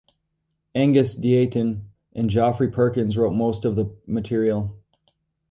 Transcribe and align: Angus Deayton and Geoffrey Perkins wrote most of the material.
Angus 0.73 1.13
Deayton 1.13 1.81
and 2.15 2.27
Geoffrey 2.27 2.71
Perkins 2.71 3.15
wrote 3.15 3.35
most 3.35 3.65
of 3.65 3.75
the 3.75 3.95
material. 4.07 4.75